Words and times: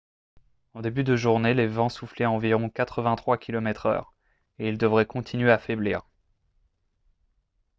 en 0.73 0.81
début 0.81 1.03
de 1.03 1.15
journée 1.15 1.53
les 1.53 1.67
vents 1.67 1.87
soufflaient 1.87 2.25
à 2.25 2.31
environ 2.31 2.71
83 2.71 3.37
km/h 3.37 4.03
et 4.57 4.67
ils 4.67 4.79
devraient 4.79 5.05
continuer 5.05 5.51
à 5.51 5.59
faiblir 5.59 6.01